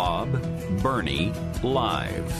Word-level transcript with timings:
Bob 0.00 0.32
Burney 0.80 1.30
Live. 1.62 2.32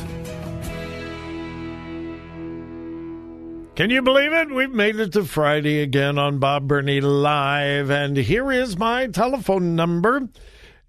Can 3.74 3.90
you 3.90 4.00
believe 4.00 4.32
it? 4.32 4.50
We've 4.50 4.72
made 4.72 4.98
it 4.98 5.12
to 5.12 5.24
Friday 5.24 5.82
again 5.82 6.18
on 6.18 6.38
Bob 6.38 6.66
Burney 6.66 7.02
Live, 7.02 7.90
and 7.90 8.16
here 8.16 8.50
is 8.50 8.78
my 8.78 9.08
telephone 9.08 9.76
number 9.76 10.30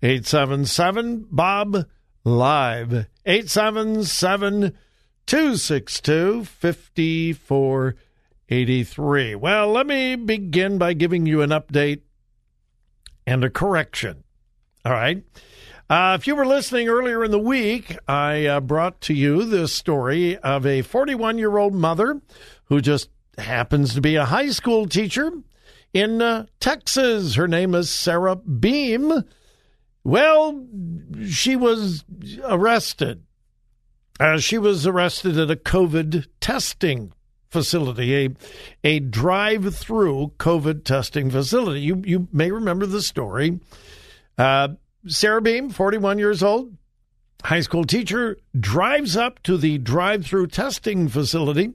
877 0.01 1.27
Bob 1.29 1.87
Live. 2.23 3.05
877 3.25 4.71
262 5.25 6.45
5483. 6.45 9.35
Well, 9.35 9.71
let 9.73 9.87
me 9.87 10.15
begin 10.15 10.77
by 10.77 10.93
giving 10.93 11.25
you 11.25 11.41
an 11.41 11.49
update 11.49 12.03
and 13.27 13.43
a 13.43 13.49
correction. 13.49 14.23
All 14.85 14.93
right. 14.93 15.21
Uh, 15.91 16.15
if 16.17 16.25
you 16.25 16.37
were 16.37 16.45
listening 16.45 16.87
earlier 16.87 17.21
in 17.21 17.31
the 17.31 17.37
week, 17.37 17.97
I 18.07 18.45
uh, 18.45 18.61
brought 18.61 19.01
to 19.01 19.13
you 19.13 19.43
this 19.43 19.73
story 19.73 20.37
of 20.37 20.65
a 20.65 20.83
41 20.83 21.37
year 21.37 21.57
old 21.57 21.73
mother 21.73 22.21
who 22.65 22.79
just 22.79 23.09
happens 23.37 23.93
to 23.93 23.99
be 23.99 24.15
a 24.15 24.23
high 24.23 24.51
school 24.51 24.87
teacher 24.87 25.33
in 25.93 26.21
uh, 26.21 26.45
Texas. 26.61 27.35
Her 27.35 27.45
name 27.45 27.75
is 27.75 27.89
Sarah 27.89 28.37
Beam. 28.37 29.25
Well, 30.05 30.65
she 31.27 31.57
was 31.57 32.05
arrested 32.45 33.23
uh, 34.21 34.37
she 34.37 34.59
was 34.59 34.85
arrested 34.85 35.35
at 35.37 35.49
a 35.49 35.55
COVID 35.55 36.27
testing 36.39 37.11
facility, 37.49 38.15
a 38.25 38.29
a 38.83 38.99
drive 38.99 39.75
through 39.75 40.33
COVID 40.37 40.83
testing 40.83 41.31
facility. 41.31 41.81
You 41.81 42.01
you 42.05 42.27
may 42.31 42.51
remember 42.51 42.85
the 42.85 43.01
story. 43.01 43.59
Sarah 45.07 45.41
Beam, 45.41 45.69
41 45.69 46.19
years 46.19 46.43
old, 46.43 46.75
high 47.43 47.61
school 47.61 47.83
teacher, 47.85 48.37
drives 48.59 49.17
up 49.17 49.41
to 49.43 49.57
the 49.57 49.77
drive 49.79 50.25
through 50.25 50.47
testing 50.47 51.07
facility. 51.07 51.73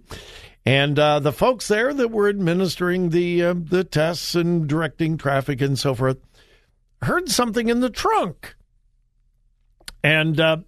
And 0.64 0.98
uh, 0.98 1.20
the 1.20 1.32
folks 1.32 1.69
there 1.69 1.94
that 1.94 2.10
were 2.10 2.28
administering 2.28 3.10
the 3.10 3.42
uh, 3.42 3.54
the 3.56 3.84
tests 3.84 4.34
and 4.34 4.69
directing 4.69 5.16
traffic 5.16 5.60
and 5.60 5.78
so 5.78 5.94
forth 5.94 6.19
heard 7.03 7.28
something 7.28 7.69
in 7.69 7.81
the 7.81 7.91
trunk. 7.91 8.56
And 10.03 10.41
uh, 10.41 10.59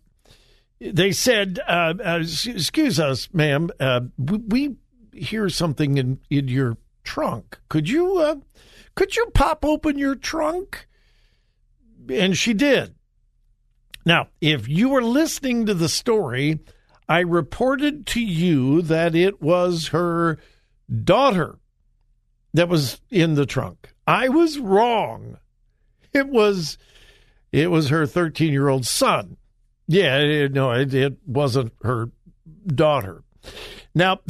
they 0.80 1.10
said, 1.10 1.58
uh, 1.66 1.94
uh, 2.04 2.20
"Excuse 2.20 3.00
us, 3.00 3.28
ma'am. 3.32 3.70
Uh, 3.80 4.02
we, 4.16 4.76
hear 5.12 5.48
something 5.48 5.98
in 5.98 6.20
in 6.30 6.46
your 6.46 6.76
trunk. 7.02 7.58
Could 7.68 7.88
you 7.88 8.42
could 8.94 9.16
you 9.16 9.26
pop 9.34 9.64
open 9.64 9.98
your 9.98 10.14
trunk?" 10.14 10.87
And 12.10 12.36
she 12.36 12.54
did. 12.54 12.94
Now, 14.04 14.28
if 14.40 14.68
you 14.68 14.88
were 14.88 15.02
listening 15.02 15.66
to 15.66 15.74
the 15.74 15.88
story, 15.88 16.60
I 17.08 17.20
reported 17.20 18.06
to 18.08 18.20
you 18.20 18.82
that 18.82 19.14
it 19.14 19.42
was 19.42 19.88
her 19.88 20.38
daughter 21.04 21.58
that 22.54 22.68
was 22.68 23.00
in 23.10 23.34
the 23.34 23.46
trunk. 23.46 23.92
I 24.06 24.28
was 24.28 24.58
wrong. 24.58 25.38
It 26.12 26.28
was 26.28 26.78
it 27.52 27.70
was 27.70 27.88
her 27.88 28.04
13-year-old 28.04 28.86
son 28.86 29.36
yeah, 29.88 30.18
it, 30.18 30.52
no, 30.52 30.70
it, 30.72 30.92
it 30.92 31.16
wasn't 31.26 31.72
her 31.82 32.10
daughter. 32.66 33.24
Now, 33.94 34.20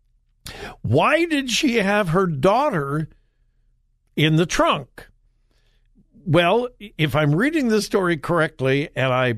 why 0.82 1.26
did 1.26 1.50
she 1.50 1.76
have 1.76 2.08
her 2.08 2.26
daughter 2.26 3.10
in 4.16 4.36
the 4.36 4.46
trunk? 4.46 5.09
Well, 6.26 6.68
if 6.78 7.16
I'm 7.16 7.34
reading 7.34 7.68
the 7.68 7.82
story 7.82 8.16
correctly, 8.16 8.90
and 8.94 9.12
I 9.12 9.34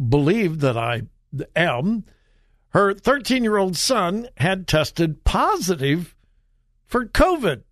believe 0.00 0.60
that 0.60 0.76
I 0.76 1.02
am, 1.56 2.04
her 2.70 2.94
13 2.94 3.42
year 3.42 3.56
old 3.56 3.76
son 3.76 4.28
had 4.36 4.66
tested 4.66 5.24
positive 5.24 6.14
for 6.86 7.06
COVID. 7.06 7.62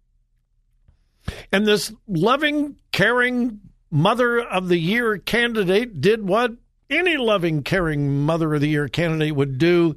And 1.52 1.66
this 1.66 1.92
loving, 2.06 2.76
caring 2.90 3.60
mother 3.90 4.40
of 4.40 4.68
the 4.68 4.78
year 4.78 5.18
candidate 5.18 6.00
did 6.00 6.26
what 6.26 6.52
any 6.90 7.16
loving, 7.16 7.62
caring 7.62 8.20
Mother 8.20 8.54
of 8.54 8.60
the 8.60 8.68
Year 8.68 8.88
candidate 8.88 9.34
would 9.34 9.58
do. 9.58 9.96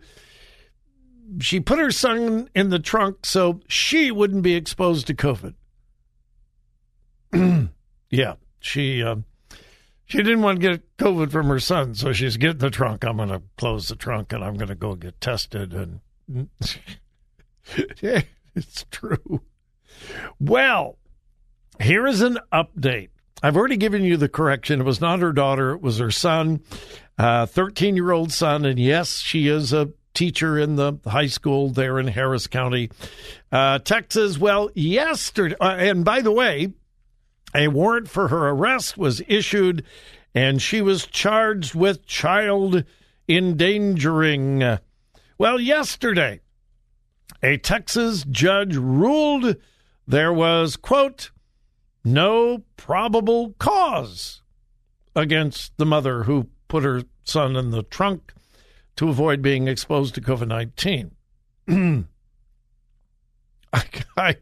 She 1.39 1.59
put 1.59 1.79
her 1.79 1.91
son 1.91 2.49
in 2.53 2.69
the 2.69 2.79
trunk 2.79 3.25
so 3.25 3.61
she 3.67 4.11
wouldn't 4.11 4.43
be 4.43 4.55
exposed 4.55 5.07
to 5.07 5.13
COVID. 5.13 5.53
yeah, 8.11 8.35
she 8.59 9.01
uh, 9.01 9.15
she 10.05 10.17
didn't 10.19 10.41
want 10.41 10.61
to 10.61 10.69
get 10.69 10.97
COVID 10.97 11.31
from 11.31 11.47
her 11.47 11.59
son, 11.59 11.95
so 11.95 12.13
she's 12.13 12.37
getting 12.37 12.59
the 12.59 12.69
trunk. 12.69 13.03
I'm 13.03 13.17
going 13.17 13.29
to 13.29 13.41
close 13.57 13.87
the 13.87 13.95
trunk 13.95 14.33
and 14.33 14.43
I'm 14.43 14.55
going 14.55 14.69
to 14.69 14.75
go 14.75 14.93
get 14.95 15.19
tested. 15.19 15.73
And 15.73 16.01
yeah, 18.01 18.21
it's 18.55 18.85
true. 18.91 19.41
Well, 20.39 20.97
here 21.79 22.05
is 22.05 22.21
an 22.21 22.37
update 22.53 23.09
I've 23.43 23.57
already 23.57 23.77
given 23.77 24.03
you 24.03 24.17
the 24.17 24.29
correction. 24.29 24.81
It 24.81 24.83
was 24.83 25.01
not 25.01 25.19
her 25.19 25.33
daughter, 25.33 25.71
it 25.71 25.81
was 25.81 25.97
her 25.97 26.11
son, 26.11 26.61
13 27.17 27.93
uh, 27.93 27.95
year 27.95 28.11
old 28.11 28.31
son. 28.31 28.65
And 28.65 28.79
yes, 28.79 29.17
she 29.17 29.47
is 29.47 29.73
a 29.73 29.89
teacher 30.13 30.59
in 30.59 30.75
the 30.75 30.93
high 31.07 31.27
school 31.27 31.69
there 31.69 31.99
in 31.99 32.07
Harris 32.07 32.47
County, 32.47 32.91
uh, 33.51 33.79
Texas. 33.79 34.37
Well, 34.37 34.69
yesterday, 34.75 35.55
uh, 35.59 35.75
and 35.75 36.05
by 36.05 36.21
the 36.21 36.31
way, 36.31 36.73
a 37.53 37.67
warrant 37.67 38.09
for 38.09 38.29
her 38.29 38.49
arrest 38.49 38.97
was 38.97 39.21
issued, 39.27 39.83
and 40.33 40.61
she 40.61 40.81
was 40.81 41.05
charged 41.07 41.75
with 41.75 42.05
child 42.05 42.83
endangering. 43.27 44.77
Well, 45.37 45.59
yesterday, 45.59 46.41
a 47.41 47.57
Texas 47.57 48.25
judge 48.29 48.75
ruled 48.75 49.55
there 50.07 50.33
was, 50.33 50.75
quote, 50.75 51.31
no 52.03 52.63
probable 52.77 53.53
cause 53.59 54.41
against 55.15 55.77
the 55.77 55.85
mother 55.85 56.23
who 56.23 56.47
put 56.67 56.83
her 56.83 57.03
son 57.23 57.55
in 57.55 57.71
the 57.71 57.83
trunk 57.83 58.33
to 58.95 59.09
avoid 59.09 59.41
being 59.41 59.67
exposed 59.67 60.15
to 60.15 60.21
COVID 60.21 60.47
19. 60.47 61.11
I, 63.73 63.85
I, 64.17 64.35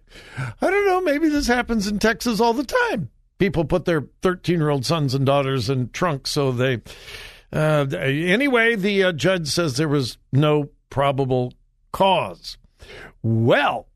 don't 0.62 0.86
know. 0.88 1.02
Maybe 1.02 1.30
this 1.30 1.48
happens 1.48 1.88
in 1.88 2.00
Texas 2.00 2.40
all 2.40 2.54
the 2.54 2.64
time. 2.64 3.10
People 3.38 3.66
put 3.66 3.86
their 3.86 4.08
13 4.22 4.60
year 4.60 4.70
old 4.70 4.86
sons 4.86 5.14
and 5.14 5.26
daughters 5.26 5.70
in 5.70 5.90
trunks 5.90 6.32
so 6.32 6.52
they. 6.52 6.82
Uh, 7.52 7.86
anyway, 7.92 8.76
the 8.76 9.04
uh, 9.04 9.12
judge 9.12 9.48
says 9.48 9.76
there 9.76 9.88
was 9.88 10.18
no 10.32 10.70
probable 10.90 11.54
cause. 11.92 12.58
Well, 13.24 13.88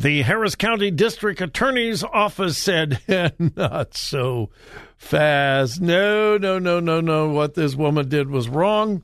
the 0.00 0.22
Harris 0.22 0.54
County 0.54 0.90
District 0.90 1.40
Attorney's 1.40 2.02
Office 2.02 2.58
said, 2.58 3.00
not 3.56 3.96
so 3.96 4.50
fast. 4.96 5.80
No, 5.80 6.36
no, 6.36 6.58
no, 6.58 6.80
no, 6.80 7.00
no. 7.00 7.28
What 7.28 7.54
this 7.54 7.74
woman 7.74 8.08
did 8.08 8.28
was 8.28 8.48
wrong. 8.48 9.02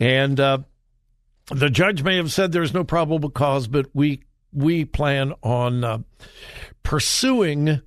And 0.00 0.40
uh, 0.40 0.58
the 1.50 1.70
judge 1.70 2.02
may 2.02 2.16
have 2.16 2.32
said 2.32 2.50
there's 2.50 2.74
no 2.74 2.82
probable 2.82 3.30
cause, 3.30 3.68
but 3.68 3.86
we 3.92 4.22
we 4.52 4.84
plan 4.84 5.32
on 5.42 5.84
uh, 5.84 5.98
pursuing 6.82 7.80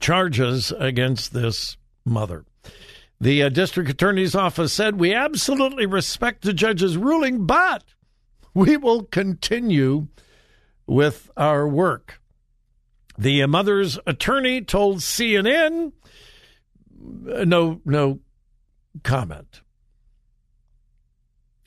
charges 0.00 0.72
against 0.78 1.32
this 1.32 1.76
mother. 2.04 2.44
The 3.20 3.44
uh, 3.44 3.48
district 3.48 3.88
attorney's 3.88 4.34
office 4.34 4.72
said 4.72 4.98
we 4.98 5.14
absolutely 5.14 5.86
respect 5.86 6.42
the 6.42 6.52
judge's 6.52 6.96
ruling, 6.96 7.46
but 7.46 7.84
we 8.52 8.76
will 8.76 9.04
continue 9.04 10.08
with 10.86 11.30
our 11.36 11.66
work. 11.66 12.20
The 13.18 13.44
mother's 13.46 13.98
attorney 14.06 14.62
told 14.62 14.98
CNN 14.98 15.92
uh, 17.30 17.44
no 17.44 17.80
no 17.84 18.20
comment. 19.02 19.62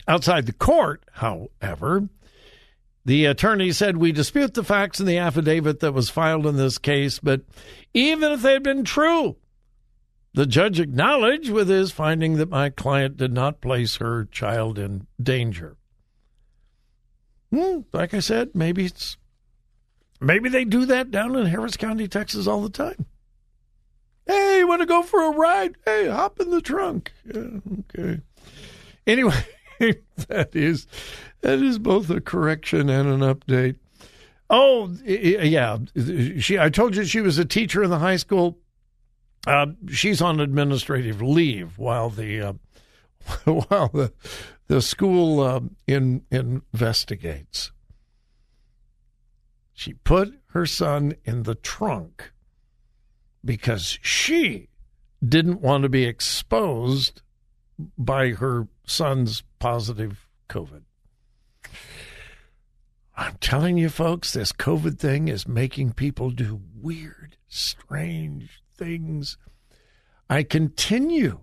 Outside 0.06 0.46
the 0.46 0.52
court, 0.52 1.04
however, 1.12 2.08
the 3.04 3.24
attorney 3.26 3.72
said, 3.72 3.96
We 3.96 4.12
dispute 4.12 4.54
the 4.54 4.64
facts 4.64 5.00
in 5.00 5.06
the 5.06 5.18
affidavit 5.18 5.80
that 5.80 5.92
was 5.92 6.10
filed 6.10 6.46
in 6.46 6.56
this 6.56 6.78
case, 6.78 7.18
but 7.18 7.42
even 7.94 8.32
if 8.32 8.42
they 8.42 8.52
had 8.54 8.62
been 8.62 8.84
true, 8.84 9.36
the 10.34 10.46
judge 10.46 10.78
acknowledged 10.78 11.50
with 11.50 11.68
his 11.68 11.90
finding 11.90 12.36
that 12.36 12.50
my 12.50 12.70
client 12.70 13.16
did 13.16 13.32
not 13.32 13.60
place 13.60 13.96
her 13.96 14.26
child 14.26 14.78
in 14.78 15.06
danger. 15.20 15.76
Hmm, 17.52 17.80
like 17.92 18.14
I 18.14 18.20
said, 18.20 18.50
maybe 18.54 18.84
it's 18.84 19.16
maybe 20.20 20.48
they 20.48 20.64
do 20.64 20.86
that 20.86 21.10
down 21.10 21.34
in 21.34 21.46
Harris 21.46 21.76
County, 21.76 22.06
Texas 22.06 22.46
all 22.46 22.62
the 22.62 22.70
time. 22.70 23.06
Hey, 24.26 24.62
want 24.62 24.80
to 24.80 24.86
go 24.86 25.02
for 25.02 25.24
a 25.24 25.36
ride? 25.36 25.74
Hey, 25.84 26.06
hop 26.08 26.38
in 26.38 26.50
the 26.50 26.60
trunk. 26.60 27.12
Yeah, 27.26 27.58
okay. 27.80 28.20
Anyway, 29.06 29.44
that 30.28 30.54
is 30.54 30.86
that 31.40 31.58
is 31.60 31.78
both 31.78 32.10
a 32.10 32.20
correction 32.20 32.88
and 32.88 33.08
an 33.08 33.20
update. 33.20 33.76
Oh, 34.48 34.92
yeah. 35.04 35.78
She. 36.38 36.58
I 36.58 36.70
told 36.70 36.96
you 36.96 37.04
she 37.04 37.20
was 37.20 37.38
a 37.38 37.44
teacher 37.44 37.82
in 37.84 37.90
the 37.90 37.98
high 37.98 38.16
school. 38.16 38.58
Uh, 39.46 39.66
she's 39.88 40.20
on 40.20 40.40
administrative 40.40 41.22
leave 41.22 41.78
while 41.78 42.10
the 42.10 42.40
uh, 42.40 42.52
while 43.44 43.88
the 43.88 44.12
the 44.66 44.82
school 44.82 45.40
uh, 45.40 45.60
in, 45.86 46.22
investigates. 46.30 47.72
She 49.72 49.94
put 49.94 50.34
her 50.48 50.66
son 50.66 51.14
in 51.24 51.44
the 51.44 51.54
trunk 51.54 52.32
because 53.44 53.98
she 54.02 54.68
didn't 55.26 55.60
want 55.60 55.84
to 55.84 55.88
be 55.88 56.04
exposed 56.04 57.22
by 57.96 58.30
her 58.30 58.68
son's 58.84 59.42
positive 59.60 60.26
COVID. 60.48 60.82
I'm 63.16 63.36
telling 63.36 63.76
you, 63.76 63.90
folks, 63.90 64.32
this 64.32 64.50
COVID 64.50 64.98
thing 64.98 65.28
is 65.28 65.46
making 65.46 65.92
people 65.92 66.30
do 66.30 66.60
weird, 66.74 67.36
strange 67.46 68.62
things. 68.74 69.36
I 70.28 70.42
continue. 70.42 71.40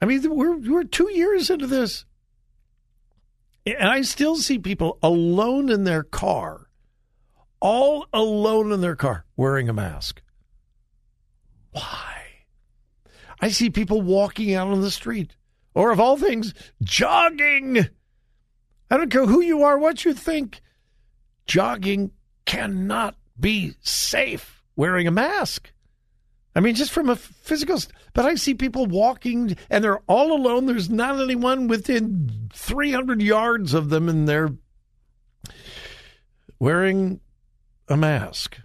I 0.00 0.06
mean, 0.06 0.22
we're 0.34 0.56
we're 0.56 0.84
two 0.84 1.10
years 1.10 1.50
into 1.50 1.66
this, 1.66 2.04
and 3.66 3.88
I 3.88 4.02
still 4.02 4.36
see 4.36 4.58
people 4.58 4.98
alone 5.02 5.68
in 5.68 5.84
their 5.84 6.04
car, 6.04 6.68
all 7.60 8.06
alone 8.12 8.72
in 8.72 8.80
their 8.80 8.96
car, 8.96 9.26
wearing 9.36 9.68
a 9.68 9.74
mask. 9.74 10.22
Why? 11.72 12.06
I 13.40 13.48
see 13.48 13.68
people 13.68 14.00
walking 14.00 14.54
out 14.54 14.68
on 14.68 14.80
the 14.80 14.90
street, 14.90 15.34
or 15.74 15.90
of 15.90 16.00
all 16.00 16.16
things, 16.16 16.54
jogging. 16.82 17.88
I 18.90 18.96
don't 18.96 19.10
care 19.10 19.26
who 19.26 19.40
you 19.40 19.62
are, 19.62 19.78
what 19.78 20.04
you 20.04 20.12
think. 20.12 20.60
Jogging 21.46 22.10
cannot 22.44 23.16
be 23.38 23.74
safe 23.80 24.62
wearing 24.76 25.06
a 25.06 25.12
mask. 25.12 25.72
I 26.54 26.60
mean, 26.60 26.74
just 26.74 26.90
from 26.90 27.08
a 27.08 27.16
physical, 27.16 27.78
but 28.12 28.26
I 28.26 28.34
see 28.34 28.54
people 28.54 28.86
walking 28.86 29.56
and 29.70 29.84
they're 29.84 30.02
all 30.08 30.32
alone. 30.32 30.66
There's 30.66 30.90
not 30.90 31.20
anyone 31.20 31.68
within 31.68 32.50
300 32.52 33.22
yards 33.22 33.72
of 33.72 33.88
them, 33.88 34.08
and 34.08 34.28
they're 34.28 34.50
wearing 36.58 37.20
a 37.88 37.96
mask. 37.96 38.58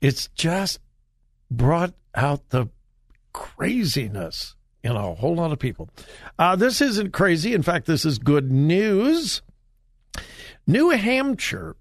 It's 0.00 0.28
just 0.34 0.80
brought 1.50 1.94
out 2.14 2.50
the 2.50 2.68
craziness 3.32 4.56
you 4.84 4.92
know, 4.92 5.12
a 5.12 5.14
whole 5.14 5.34
lot 5.34 5.50
of 5.50 5.58
people. 5.58 5.88
Uh, 6.38 6.54
this 6.54 6.82
isn't 6.82 7.12
crazy. 7.12 7.54
In 7.54 7.62
fact, 7.62 7.86
this 7.86 8.04
is 8.04 8.18
good 8.18 8.52
news. 8.52 9.40
New 10.66 10.90
Hampshire 10.90 11.74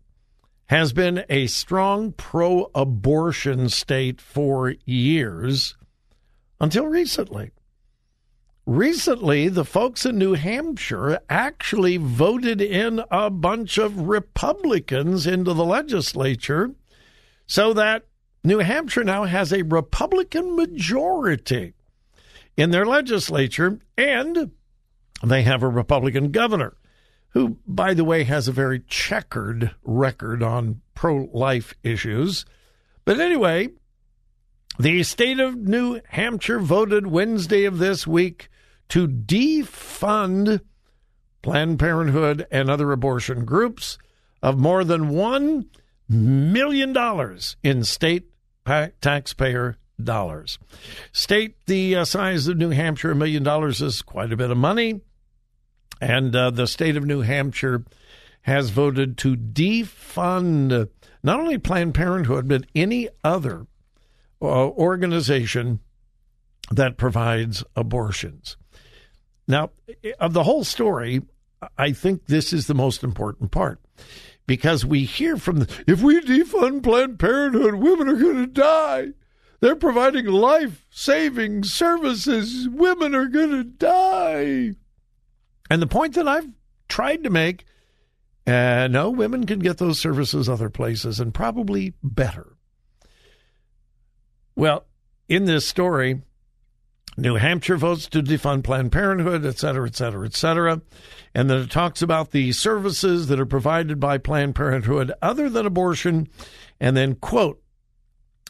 has 0.68 0.94
been 0.94 1.26
a 1.30 1.48
strong 1.48 2.14
pro 2.14 2.72
abortion 2.74 3.68
state 3.68 4.22
for 4.22 4.76
years 4.86 5.76
until 6.62 6.88
recently. 6.88 7.52
Recently, 8.66 9.50
the 9.50 9.66
folks 9.66 10.06
in 10.06 10.18
New 10.18 10.36
Hampshire 10.36 11.20
actually 11.30 11.98
voted 11.98 12.62
in 12.62 13.04
a 13.12 13.30
bunch 13.30 13.78
of 13.78 14.08
Republicans 14.08 15.28
into 15.28 15.54
the 15.54 15.66
legislature 15.66 16.72
so 17.46 17.74
that 17.74 18.06
New 18.46 18.60
Hampshire 18.60 19.04
now 19.04 19.26
has 19.26 19.52
a 19.52 19.64
Republican 19.64 20.56
majority 20.56 21.74
in 22.58 22.72
their 22.72 22.86
legislature, 22.86 23.80
and 23.98 24.52
they 25.24 25.44
have 25.44 25.64
a 25.64 25.68
Republican 25.68 26.32
governor 26.32 26.76
who, 27.30 27.58
by 27.66 27.94
the 27.94 28.04
way, 28.04 28.24
has 28.24 28.48
a 28.48 28.52
very 28.52 28.80
checkered 28.88 29.72
record 29.84 30.44
on 30.44 30.82
pro 30.94 31.30
life 31.34 31.74
issues. 31.84 32.46
But 33.06 33.20
anyway, 33.20 33.70
the 34.80 35.04
state 35.04 35.40
of 35.40 35.56
New 35.56 36.00
Hampshire 36.10 36.60
voted 36.60 37.08
Wednesday 37.08 37.66
of 37.66 37.80
this 37.80 38.06
week 38.06 38.50
to 38.90 39.08
defund 39.08 40.62
Planned 41.42 41.80
Parenthood 41.80 42.46
and 42.52 42.70
other 42.70 42.92
abortion 42.92 43.46
groups 43.46 43.98
of 44.42 44.58
more 44.58 44.84
than 44.84 45.10
$1 45.10 45.66
million 46.10 47.40
in 47.64 47.84
state 47.84 48.30
taxpayer 49.02 49.78
dollars. 50.06 50.60
State 51.12 51.56
the 51.66 51.96
uh, 51.98 52.06
size 52.06 52.48
of 52.48 52.58
New 52.58 52.70
Hampshire, 52.70 53.12
a 53.12 53.16
million 53.16 53.44
dollars 53.44 53.82
is 53.82 54.02
quite 54.02 54.32
a 54.32 54.38
bit 54.38 54.52
of 54.52 54.58
money. 54.58 55.02
And 56.02 56.36
uh, 56.36 56.50
the 56.50 56.68
state 56.68 56.98
of 56.98 57.06
New 57.06 57.22
Hampshire 57.22 57.86
has 58.42 58.72
voted 58.72 59.18
to 59.20 59.38
defund 59.38 60.90
not 61.24 61.40
only 61.40 61.58
Planned 61.58 61.94
Parenthood, 61.94 62.48
but 62.48 62.66
any 62.76 63.08
other 63.24 63.68
uh, 64.42 64.46
organization 64.46 65.80
that 66.72 66.98
provides 66.98 67.64
abortions. 67.76 68.58
Now, 69.48 69.72
of 70.20 70.34
the 70.34 70.44
whole 70.44 70.64
story, 70.64 71.22
I 71.78 71.92
think 71.94 72.26
this 72.26 72.52
is 72.54 72.68
the 72.68 72.74
most 72.74 73.04
important 73.04 73.52
part 73.52 73.80
because 74.46 74.86
we 74.86 75.06
hear 75.06 75.38
from 75.38 75.60
the 75.60 75.84
if 75.88 76.02
we 76.02 76.20
defund 76.22 76.84
Planned 76.84 77.20
Parenthood, 77.20 77.76
women 77.76 78.10
are 78.10 78.16
going 78.16 78.36
to 78.36 78.48
die. 78.48 79.10
They're 79.64 79.78
providing 79.78 80.26
life 80.26 80.86
saving 80.90 81.64
services. 81.64 82.68
Women 82.68 83.16
are 83.16 83.28
going 83.28 83.52
to 83.52 83.64
die. 83.64 84.76
And 85.70 85.82
the 85.82 85.88
point 85.88 86.16
that 86.16 86.28
I've 86.28 86.50
tried 86.90 87.24
to 87.24 87.30
make 87.30 87.64
uh, 88.46 88.90
no, 88.92 89.10
women 89.10 89.46
can 89.46 89.60
get 89.60 89.78
those 89.78 90.02
services 90.02 90.50
other 90.50 90.70
places 90.70 91.22
and 91.22 91.34
probably 91.34 91.94
better. 92.04 92.58
Well, 94.54 94.86
in 95.30 95.46
this 95.46 95.66
story, 95.66 96.24
New 97.16 97.36
Hampshire 97.36 97.78
votes 97.78 98.08
to 98.10 98.22
defund 98.22 98.66
Planned 98.66 98.92
Parenthood, 98.92 99.46
et 99.46 99.60
cetera, 99.60 99.88
et 99.88 99.96
cetera, 99.96 100.26
et 100.26 100.36
cetera. 100.36 100.82
And 101.34 101.50
then 101.50 101.62
it 101.62 101.72
talks 101.72 102.02
about 102.02 102.32
the 102.32 102.52
services 102.52 103.28
that 103.28 103.40
are 103.40 103.46
provided 103.46 104.02
by 104.02 104.18
Planned 104.18 104.56
Parenthood 104.56 105.14
other 105.22 105.50
than 105.50 105.66
abortion. 105.66 106.28
And 106.82 106.98
then, 106.98 107.16
quote, 107.16 107.63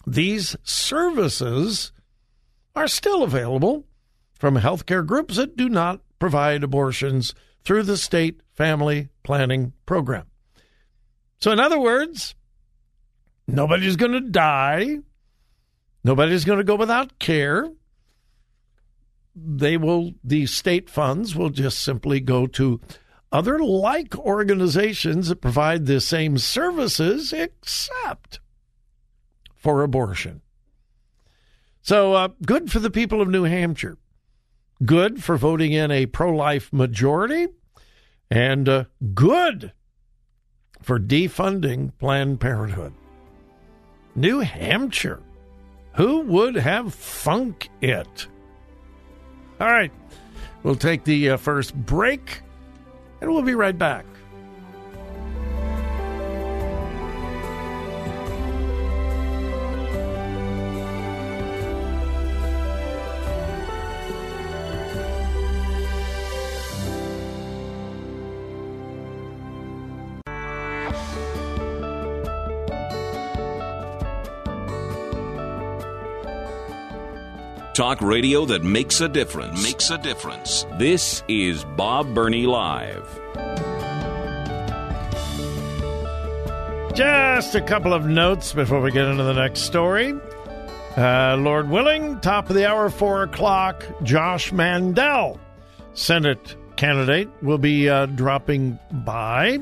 these 0.05 0.55
services 0.63 1.91
are 2.75 2.87
still 2.87 3.23
available 3.23 3.85
from 4.33 4.57
healthcare 4.57 5.05
groups 5.05 5.37
that 5.37 5.55
do 5.55 5.69
not 5.69 6.01
provide 6.19 6.63
abortions 6.63 7.33
through 7.63 7.83
the 7.83 7.97
state 7.97 8.41
family 8.53 9.09
planning 9.23 9.73
program. 9.85 10.25
So, 11.39 11.51
in 11.51 11.59
other 11.59 11.79
words, 11.79 12.35
nobody's 13.47 13.95
going 13.95 14.11
to 14.13 14.21
die, 14.21 14.99
nobody's 16.03 16.45
going 16.45 16.59
to 16.59 16.63
go 16.63 16.75
without 16.75 17.19
care. 17.19 17.69
They 19.35 19.77
will, 19.77 20.13
the 20.23 20.45
state 20.45 20.89
funds 20.89 21.35
will 21.35 21.49
just 21.49 21.79
simply 21.79 22.19
go 22.19 22.45
to 22.47 22.79
other 23.31 23.57
like 23.59 24.15
organizations 24.17 25.29
that 25.29 25.41
provide 25.41 25.85
the 25.85 25.99
same 25.99 26.37
services 26.37 27.33
except 27.33 28.39
for 29.63 29.81
abortion. 29.81 30.41
So, 31.81 32.13
uh, 32.13 32.27
good 32.45 32.71
for 32.71 32.79
the 32.79 32.91
people 32.91 33.21
of 33.21 33.29
New 33.29 33.43
Hampshire. 33.43 33.97
Good 34.85 35.23
for 35.23 35.37
voting 35.37 35.71
in 35.71 35.89
a 35.89 36.05
pro 36.05 36.35
life 36.35 36.71
majority. 36.71 37.47
And 38.29 38.67
uh, 38.67 38.85
good 39.13 39.71
for 40.81 40.99
defunding 40.99 41.91
Planned 41.97 42.41
Parenthood. 42.41 42.93
New 44.15 44.39
Hampshire. 44.39 45.21
Who 45.95 46.21
would 46.21 46.55
have 46.55 46.93
thunk 46.93 47.69
it? 47.81 48.27
All 49.61 49.71
right. 49.71 49.91
We'll 50.63 50.75
take 50.75 51.03
the 51.03 51.31
uh, 51.31 51.37
first 51.37 51.75
break 51.75 52.41
and 53.21 53.31
we'll 53.31 53.43
be 53.43 53.55
right 53.55 53.77
back. 53.77 54.05
Talk 77.73 78.01
radio 78.01 78.45
that 78.45 78.63
makes 78.63 79.01
a 79.01 79.09
difference. 79.09 79.63
Makes 79.63 79.89
a 79.89 79.97
difference. 79.97 80.67
This 80.77 81.23
is 81.27 81.63
Bob 81.75 82.13
Burney 82.13 82.45
Live. 82.45 83.03
Just 86.93 87.55
a 87.55 87.61
couple 87.61 87.91
of 87.91 88.05
notes 88.05 88.53
before 88.53 88.79
we 88.79 88.91
get 88.91 89.05
into 89.05 89.23
the 89.23 89.33
next 89.33 89.61
story. 89.61 90.13
Uh, 90.95 91.35
Lord 91.39 91.67
willing, 91.67 92.19
top 92.19 92.47
of 92.47 92.55
the 92.55 92.69
hour, 92.69 92.91
4 92.91 93.23
o'clock, 93.23 93.83
Josh 94.03 94.51
Mandel, 94.51 95.39
Senate 95.95 96.55
candidate, 96.75 97.27
will 97.41 97.57
be 97.57 97.89
uh, 97.89 98.05
dropping 98.05 98.77
by 98.91 99.59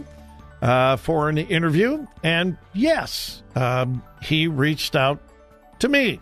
uh, 0.61 0.97
for 0.97 1.29
an 1.29 1.37
interview. 1.37 2.05
And 2.23 2.57
yes, 2.73 3.41
um, 3.55 4.03
he 4.21 4.47
reached 4.47 4.97
out 4.97 5.21
to 5.79 5.87
me 5.87 6.19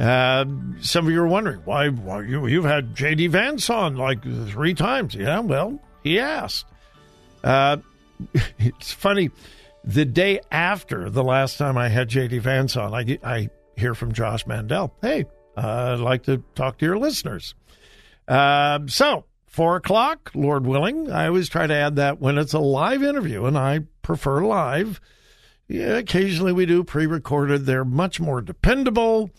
uh, 0.00 0.46
some 0.80 1.06
of 1.06 1.12
you 1.12 1.20
are 1.20 1.26
wondering 1.26 1.60
why, 1.66 1.90
why 1.90 2.22
you, 2.22 2.46
you've 2.46 2.64
had 2.64 2.96
J.D. 2.96 3.26
Vance 3.26 3.68
on 3.68 3.96
like 3.96 4.22
three 4.22 4.72
times. 4.72 5.14
Yeah, 5.14 5.40
well, 5.40 5.78
he 6.02 6.18
asked. 6.18 6.64
Uh, 7.44 7.76
it's 8.58 8.92
funny. 8.92 9.30
The 9.84 10.06
day 10.06 10.40
after 10.50 11.10
the 11.10 11.22
last 11.22 11.58
time 11.58 11.76
I 11.76 11.88
had 11.88 12.08
J.D. 12.08 12.38
Vance 12.38 12.76
on, 12.76 12.94
I, 12.94 13.18
I 13.22 13.50
hear 13.76 13.94
from 13.94 14.12
Josh 14.12 14.46
Mandel. 14.46 14.94
Hey, 15.02 15.26
uh, 15.54 15.94
I'd 15.94 16.00
like 16.00 16.22
to 16.24 16.42
talk 16.54 16.78
to 16.78 16.86
your 16.86 16.98
listeners. 16.98 17.54
Uh, 18.26 18.80
so, 18.86 19.26
four 19.48 19.76
o'clock, 19.76 20.30
Lord 20.34 20.66
willing. 20.66 21.10
I 21.12 21.26
always 21.26 21.50
try 21.50 21.66
to 21.66 21.74
add 21.74 21.96
that 21.96 22.20
when 22.20 22.38
it's 22.38 22.54
a 22.54 22.58
live 22.58 23.02
interview, 23.02 23.44
and 23.44 23.58
I 23.58 23.80
prefer 24.00 24.46
live. 24.46 24.98
Yeah, 25.68 25.98
occasionally 25.98 26.52
we 26.54 26.64
do 26.64 26.84
pre 26.84 27.06
recorded. 27.06 27.66
They're 27.66 27.84
much 27.84 28.18
more 28.18 28.40
dependable 28.40 29.30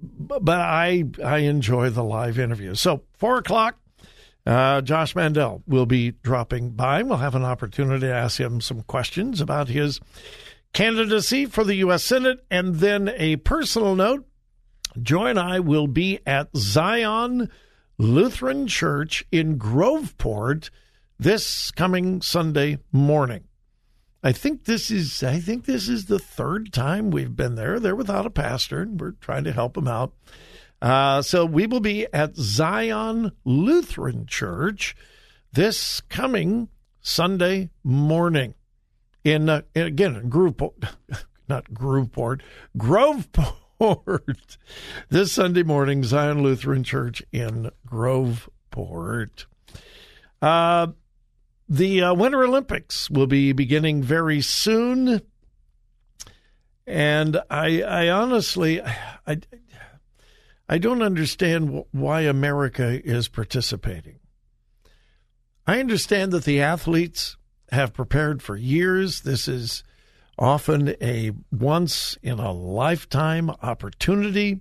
but 0.00 0.60
I 0.60 1.04
I 1.24 1.38
enjoy 1.38 1.90
the 1.90 2.04
live 2.04 2.38
interviews. 2.38 2.80
So 2.80 3.02
four 3.14 3.38
o'clock, 3.38 3.78
uh, 4.46 4.80
Josh 4.80 5.14
Mandel 5.14 5.62
will 5.66 5.86
be 5.86 6.12
dropping 6.22 6.70
by. 6.70 7.02
We'll 7.02 7.18
have 7.18 7.34
an 7.34 7.44
opportunity 7.44 8.06
to 8.06 8.14
ask 8.14 8.38
him 8.38 8.60
some 8.60 8.82
questions 8.82 9.40
about 9.40 9.68
his 9.68 10.00
candidacy 10.72 11.46
for 11.46 11.64
the 11.64 11.76
U.S. 11.76 12.04
Senate, 12.04 12.44
and 12.50 12.76
then 12.76 13.10
a 13.16 13.36
personal 13.36 13.94
note. 13.94 14.26
Joy 15.00 15.26
and 15.26 15.38
I 15.38 15.60
will 15.60 15.86
be 15.86 16.20
at 16.26 16.48
Zion 16.56 17.50
Lutheran 17.98 18.66
Church 18.66 19.24
in 19.30 19.58
Groveport 19.58 20.70
this 21.18 21.70
coming 21.72 22.22
Sunday 22.22 22.78
morning. 22.92 23.47
I 24.22 24.32
think 24.32 24.64
this 24.64 24.90
is 24.90 25.22
I 25.22 25.38
think 25.38 25.64
this 25.64 25.88
is 25.88 26.06
the 26.06 26.18
third 26.18 26.72
time 26.72 27.10
we've 27.10 27.36
been 27.36 27.54
there. 27.54 27.78
They're 27.78 27.94
without 27.94 28.26
a 28.26 28.30
pastor, 28.30 28.82
and 28.82 29.00
we're 29.00 29.12
trying 29.12 29.44
to 29.44 29.52
help 29.52 29.74
them 29.74 29.88
out. 29.88 30.12
Uh, 30.80 31.22
so 31.22 31.44
we 31.44 31.66
will 31.66 31.80
be 31.80 32.06
at 32.12 32.36
Zion 32.36 33.32
Lutheran 33.44 34.26
Church 34.26 34.96
this 35.52 36.00
coming 36.02 36.68
Sunday 37.00 37.70
morning 37.82 38.54
in, 39.24 39.48
uh, 39.48 39.62
again 39.74 40.30
Groveport, 40.30 40.88
not 41.48 41.70
Groveport, 41.72 42.42
Groveport. 42.76 43.58
this 45.08 45.32
Sunday 45.32 45.62
morning, 45.62 46.02
Zion 46.02 46.42
Lutheran 46.42 46.82
Church 46.82 47.22
in 47.32 47.70
Groveport. 47.86 49.46
Uh, 50.42 50.88
the 51.68 52.02
uh, 52.02 52.14
Winter 52.14 52.44
Olympics 52.44 53.10
will 53.10 53.26
be 53.26 53.52
beginning 53.52 54.02
very 54.02 54.40
soon. 54.40 55.20
And 56.86 57.40
I, 57.50 57.82
I 57.82 58.08
honestly, 58.08 58.80
I, 58.80 59.40
I 60.68 60.78
don't 60.78 61.02
understand 61.02 61.84
why 61.92 62.22
America 62.22 63.00
is 63.04 63.28
participating. 63.28 64.18
I 65.66 65.80
understand 65.80 66.32
that 66.32 66.44
the 66.44 66.62
athletes 66.62 67.36
have 67.70 67.92
prepared 67.92 68.42
for 68.42 68.56
years. 68.56 69.20
This 69.20 69.46
is 69.46 69.84
often 70.38 70.94
a 71.02 71.32
once 71.50 72.16
in 72.22 72.38
a 72.38 72.52
lifetime 72.52 73.50
opportunity. 73.50 74.60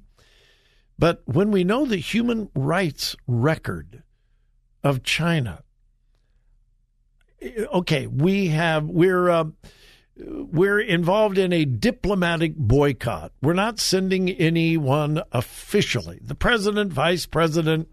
But 1.00 1.22
when 1.26 1.52
we 1.52 1.64
know 1.64 1.86
the 1.86 1.98
human 1.98 2.50
rights 2.54 3.16
record 3.28 4.04
of 4.84 5.04
China, 5.04 5.64
okay, 7.42 8.08
we 8.08 8.48
have 8.48 8.86
we're 8.86 9.30
uh, 9.30 9.46
we're 10.18 10.80
involved 10.80 11.38
in 11.38 11.54
a 11.54 11.66
diplomatic 11.66 12.56
boycott. 12.56 13.32
We're 13.42 13.54
not 13.54 13.80
sending 13.80 14.30
anyone 14.30 15.22
officially. 15.32 16.20
The 16.22 16.36
president, 16.36 16.92
vice 16.92 17.26
president, 17.26 17.90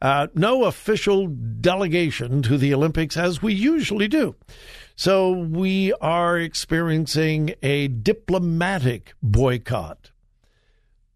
uh, 0.00 0.28
no 0.34 0.64
official 0.64 1.26
delegation 1.26 2.42
to 2.42 2.58
the 2.58 2.74
Olympics 2.74 3.16
as 3.16 3.42
we 3.42 3.54
usually 3.54 4.08
do. 4.08 4.36
So 4.96 5.32
we 5.32 5.92
are 5.94 6.38
experiencing 6.38 7.54
a 7.62 7.88
diplomatic 7.88 9.14
boycott. 9.22 10.12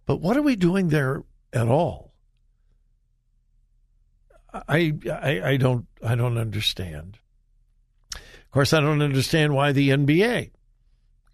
But 0.07 0.21
what 0.21 0.37
are 0.37 0.43
we 0.43 0.57
doing 0.57 0.89
there 0.89 1.23
at 1.53 1.69
all? 1.69 2.13
I, 4.53 4.95
I, 5.09 5.43
I 5.45 5.57
don't 5.59 5.87
I 6.03 6.15
don't 6.15 6.39
understand. 6.39 7.19
Of 8.49 8.53
course, 8.53 8.73
I 8.73 8.81
don't 8.81 9.03
understand 9.03 9.55
why 9.55 9.73
the 9.73 9.91
NBA 9.91 10.53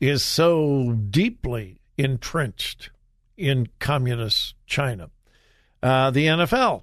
is 0.01 0.25
so 0.25 0.93
deeply 0.93 1.81
entrenched 1.97 2.91
in 3.37 3.69
communist 3.79 4.57
China. 4.67 5.11
Uh, 5.81 6.11
the 6.11 6.27
NFL, 6.27 6.83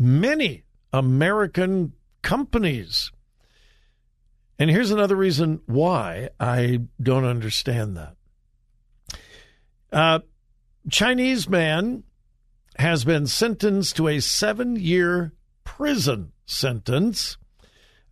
many 0.00 0.64
American 0.92 1.92
companies. 2.22 3.12
And 4.58 4.68
here's 4.68 4.90
another 4.90 5.14
reason 5.14 5.60
why 5.66 6.30
I 6.40 6.80
don't 7.00 7.24
understand 7.24 7.96
that. 7.96 8.16
Uh, 9.92 10.18
Chinese 10.90 11.48
man 11.48 12.02
has 12.78 13.04
been 13.04 13.28
sentenced 13.28 13.96
to 13.96 14.08
a 14.08 14.20
seven 14.20 14.76
year 14.76 15.32
prison 15.62 16.32
sentence 16.46 17.38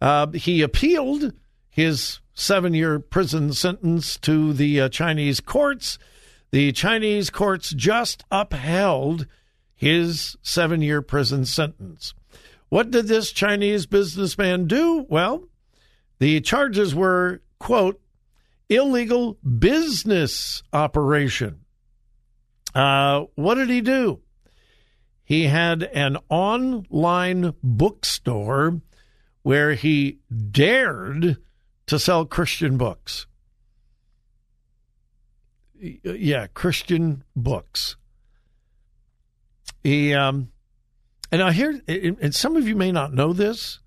uh, 0.05 0.27
he 0.33 0.61
appealed 0.61 1.33
his 1.71 2.21
seven 2.35 2.75
year 2.75 2.99
prison 2.99 3.55
sentence 3.55 4.19
to 4.19 4.53
the 4.53 4.83
uh, 4.83 4.89
Chinese 4.91 5.41
courts. 5.41 5.99
The 6.51 6.73
Chinese 6.73 7.31
courts 7.31 7.71
just 7.71 8.23
upheld 8.31 9.27
his 9.75 10.37
seven 10.43 10.83
year 10.83 11.01
prison 11.01 11.47
sentence. 11.47 12.13
What 12.69 12.91
did 12.91 13.07
this 13.07 13.33
Chinese 13.33 13.87
businessman 13.87 14.67
do? 14.67 15.07
Well, 15.09 15.49
the 16.19 16.43
charges 16.43 16.95
were, 16.95 17.41
quote, 17.59 17.99
illegal 18.69 19.39
business 19.59 20.63
operation, 20.75 21.61
Uh, 22.75 23.25
what 23.37 23.55
did 23.55 23.71
he 23.71 23.81
do? 23.81 24.21
He 25.25 25.45
had 25.45 25.83
an 25.83 26.19
online 26.29 27.55
bookstore 27.63 28.83
where 29.45 29.75
he 29.75 30.19
dared 30.51 31.37
to 31.87 31.99
sell 31.99 32.25
Christian 32.25 32.77
books. 32.77 33.27
Yeah, 35.79 36.47
Christian 36.49 37.23
books. 37.37 37.97
He 39.83 40.15
um, 40.15 40.49
and 41.31 41.43
I 41.43 41.53
hear, 41.53 41.79
and 41.87 42.35
some 42.35 42.57
of 42.57 42.67
you 42.67 42.75
may 42.75 42.91
not 42.91 43.13
know 43.13 43.35
this. 43.35 43.81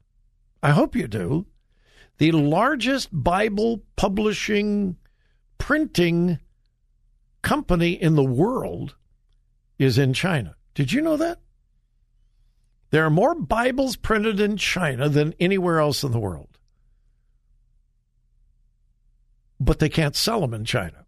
I 0.62 0.72
hope 0.72 0.96
you 0.96 1.08
do. 1.08 1.48
The 2.20 2.32
largest 2.34 3.10
Bible 3.12 3.82
publishing 3.96 4.98
printing 5.58 6.38
company 7.42 7.92
in 7.92 8.16
the 8.16 8.24
world 8.24 8.96
is 9.80 9.98
in 9.98 10.14
China. 10.14 10.56
Did 10.76 10.92
you 10.92 11.02
know 11.02 11.18
that? 11.18 11.40
There 12.89 13.06
are 13.06 13.10
more 13.10 13.36
Bibles 13.36 13.96
printed 13.96 14.39
in 14.39 14.58
China 14.58 15.10
than 15.10 15.34
anywhere 15.39 15.79
else 15.79 16.03
in 16.03 16.12
the 16.12 16.20
world. 16.20 16.58
But 19.60 19.79
they 19.79 19.89
can't 19.89 20.15
sell 20.15 20.41
them 20.41 20.53
in 20.53 20.65
China. 20.65 21.06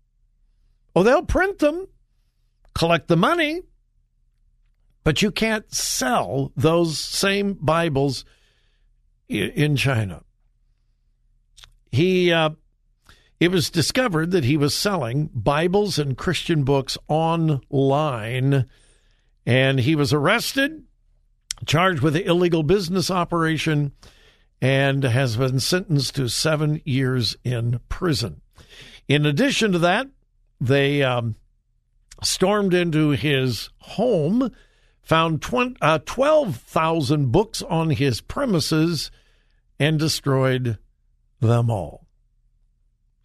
Oh, 0.96 1.04
they'll 1.04 1.24
print 1.24 1.60
them, 1.60 1.88
collect 2.74 3.08
the 3.08 3.16
money, 3.16 3.62
but 5.04 5.22
you 5.22 5.32
can't 5.32 5.74
sell 5.74 6.52
those 6.58 6.98
same 6.98 7.54
Bibles 7.54 8.26
in 9.30 9.76
China. 9.76 10.24
He, 11.92 12.32
uh, 12.32 12.52
it 13.40 13.52
was 13.52 13.70
discovered 13.70 14.32
that 14.32 14.44
he 14.44 14.58
was 14.58 14.76
selling 14.76 15.30
Bibles 15.34 15.98
and 15.98 16.18
Christian 16.18 16.64
books 16.64 16.98
online, 17.08 18.66
and 19.46 19.80
he 19.80 19.96
was 19.96 20.12
arrested, 20.12 20.84
charged 21.66 22.02
with 22.02 22.16
illegal 22.16 22.64
business 22.64 23.10
operation, 23.12 23.92
and 24.62 25.04
has 25.04 25.38
been 25.38 25.60
sentenced 25.60 26.16
to 26.16 26.28
seven 26.28 26.82
years 26.84 27.36
in 27.44 27.80
prison. 27.90 28.42
In 29.08 29.26
addition 29.26 29.72
to 29.72 29.80
that, 29.80 30.08
they 30.60 31.02
um, 31.02 31.36
stormed 32.22 32.74
into 32.74 33.12
his 33.12 33.70
home 33.78 34.52
found 35.02 35.42
20, 35.42 35.76
uh, 35.82 35.98
12,000 36.06 37.32
books 37.32 37.64
on 37.64 37.90
his 37.90 38.22
premises 38.22 39.10
and 39.80 39.98
destroyed 39.98 40.78
them 41.40 41.72
all. 41.72 42.06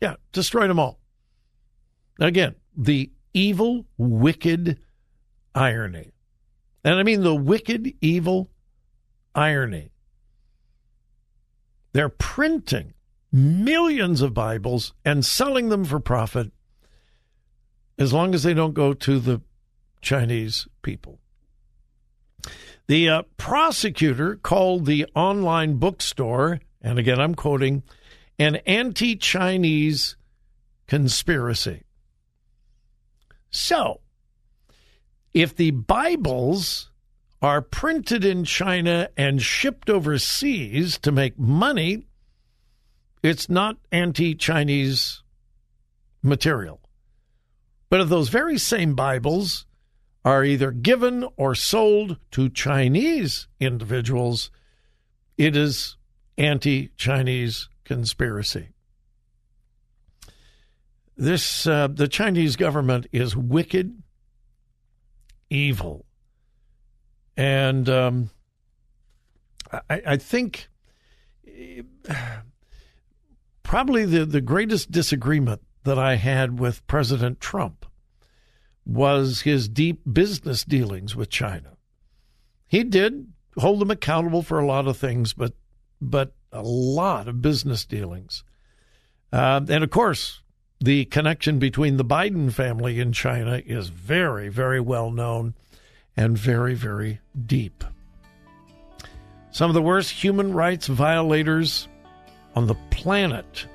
Yeah, 0.00 0.14
destroyed 0.32 0.70
them 0.70 0.78
all. 0.78 0.98
Again, 2.18 2.54
the 2.74 3.10
evil, 3.34 3.84
wicked 3.98 4.78
irony. 5.54 6.13
And 6.84 6.94
I 6.94 7.02
mean 7.02 7.22
the 7.22 7.34
wicked, 7.34 7.94
evil 8.00 8.50
irony. 9.34 9.90
They're 11.92 12.10
printing 12.10 12.92
millions 13.32 14.20
of 14.20 14.34
Bibles 14.34 14.92
and 15.04 15.24
selling 15.24 15.70
them 15.70 15.84
for 15.84 15.98
profit 15.98 16.52
as 17.98 18.12
long 18.12 18.34
as 18.34 18.42
they 18.42 18.54
don't 18.54 18.74
go 18.74 18.92
to 18.92 19.18
the 19.18 19.40
Chinese 20.02 20.68
people. 20.82 21.18
The 22.86 23.08
uh, 23.08 23.22
prosecutor 23.38 24.36
called 24.36 24.84
the 24.84 25.06
online 25.14 25.76
bookstore, 25.76 26.60
and 26.82 26.98
again 26.98 27.18
I'm 27.18 27.34
quoting, 27.34 27.82
an 28.38 28.56
anti 28.66 29.16
Chinese 29.16 30.16
conspiracy. 30.86 31.84
So, 33.50 34.00
if 35.34 35.54
the 35.54 35.72
Bibles 35.72 36.90
are 37.42 37.60
printed 37.60 38.24
in 38.24 38.44
China 38.44 39.10
and 39.16 39.42
shipped 39.42 39.90
overseas 39.90 40.96
to 40.98 41.12
make 41.12 41.38
money, 41.38 42.06
it's 43.22 43.50
not 43.50 43.76
anti 43.90 44.34
Chinese 44.34 45.22
material. 46.22 46.80
But 47.90 48.00
if 48.00 48.08
those 48.08 48.28
very 48.28 48.58
same 48.58 48.94
Bibles 48.94 49.66
are 50.24 50.44
either 50.44 50.70
given 50.70 51.28
or 51.36 51.54
sold 51.54 52.16
to 52.30 52.48
Chinese 52.48 53.48
individuals, 53.60 54.50
it 55.36 55.56
is 55.56 55.96
anti 56.38 56.90
Chinese 56.96 57.68
conspiracy. 57.84 58.68
This 61.16 61.66
uh, 61.66 61.88
the 61.88 62.08
Chinese 62.08 62.56
government 62.56 63.06
is 63.12 63.36
wicked, 63.36 64.02
evil, 65.54 66.04
and 67.36 67.88
um, 67.88 68.30
I, 69.88 70.02
I 70.06 70.16
think 70.16 70.68
probably 73.62 74.04
the, 74.04 74.24
the 74.24 74.40
greatest 74.40 74.90
disagreement 74.90 75.62
that 75.84 75.98
I 75.98 76.16
had 76.16 76.58
with 76.58 76.86
President 76.86 77.40
Trump 77.40 77.86
was 78.84 79.42
his 79.42 79.68
deep 79.68 80.02
business 80.10 80.64
dealings 80.64 81.16
with 81.16 81.30
China. 81.30 81.76
He 82.66 82.84
did 82.84 83.32
hold 83.56 83.80
them 83.80 83.90
accountable 83.90 84.42
for 84.42 84.58
a 84.58 84.66
lot 84.66 84.86
of 84.86 84.96
things, 84.96 85.32
but 85.32 85.52
but 86.00 86.34
a 86.52 86.62
lot 86.62 87.28
of 87.28 87.40
business 87.40 87.84
dealings. 87.84 88.44
Uh, 89.32 89.60
and 89.68 89.82
of 89.82 89.90
course, 89.90 90.42
the 90.80 91.04
connection 91.06 91.58
between 91.58 91.96
the 91.96 92.04
Biden 92.04 92.52
family 92.52 93.00
and 93.00 93.14
China 93.14 93.62
is 93.64 93.88
very, 93.88 94.48
very 94.48 94.80
well 94.80 95.10
known 95.10 95.54
and 96.16 96.36
very, 96.36 96.74
very 96.74 97.20
deep. 97.46 97.84
Some 99.50 99.70
of 99.70 99.74
the 99.74 99.82
worst 99.82 100.10
human 100.10 100.52
rights 100.52 100.86
violators 100.86 101.88
on 102.54 102.66
the 102.66 102.74
planet. 102.90 103.66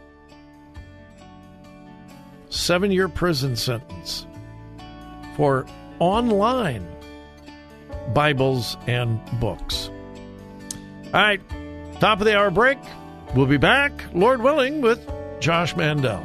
Seven 2.49 2.91
year 2.91 3.07
prison 3.07 3.55
sentence 3.55 4.25
for 5.35 5.65
online 5.99 6.85
Bibles 8.13 8.75
and 8.87 9.19
books. 9.39 9.89
All 11.07 11.11
right, 11.13 11.41
top 11.99 12.19
of 12.19 12.25
the 12.25 12.37
hour 12.37 12.51
break. 12.51 12.77
We'll 13.35 13.45
be 13.45 13.57
back, 13.57 13.91
Lord 14.13 14.41
willing, 14.41 14.81
with 14.81 15.07
Josh 15.39 15.75
Mandel. 15.75 16.23